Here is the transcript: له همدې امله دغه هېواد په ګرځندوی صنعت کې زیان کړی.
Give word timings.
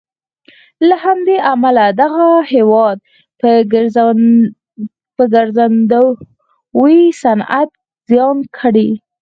له 0.87 0.95
همدې 1.05 1.37
امله 1.53 1.85
دغه 2.01 2.25
هېواد 2.53 2.97
په 5.17 5.19
ګرځندوی 5.35 6.99
صنعت 7.21 7.69
کې 7.75 7.89
زیان 8.09 8.37
کړی. 8.57 8.89